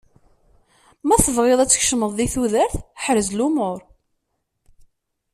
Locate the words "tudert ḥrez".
2.33-3.29